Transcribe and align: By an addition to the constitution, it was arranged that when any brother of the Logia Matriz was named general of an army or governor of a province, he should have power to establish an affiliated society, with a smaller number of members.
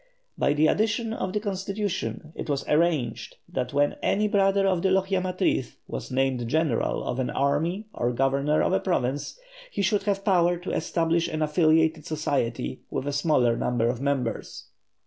By 0.35 0.49
an 0.49 0.67
addition 0.67 1.11
to 1.11 1.29
the 1.31 1.39
constitution, 1.39 2.33
it 2.35 2.49
was 2.49 2.67
arranged 2.67 3.35
that 3.47 3.71
when 3.71 3.97
any 4.01 4.27
brother 4.27 4.65
of 4.65 4.81
the 4.81 4.89
Logia 4.89 5.21
Matriz 5.21 5.75
was 5.87 6.09
named 6.09 6.47
general 6.47 7.03
of 7.03 7.19
an 7.19 7.29
army 7.29 7.85
or 7.93 8.11
governor 8.11 8.63
of 8.63 8.73
a 8.73 8.79
province, 8.79 9.39
he 9.69 9.83
should 9.83 10.01
have 10.05 10.25
power 10.25 10.57
to 10.57 10.71
establish 10.71 11.27
an 11.27 11.43
affiliated 11.43 12.07
society, 12.07 12.81
with 12.89 13.05
a 13.05 13.13
smaller 13.13 13.55
number 13.55 13.87
of 13.89 14.01
members. 14.01 14.69